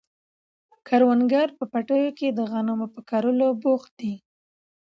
[0.87, 4.13] کروندګر په پټیو کې د غنمو په کرلو بوخت دي.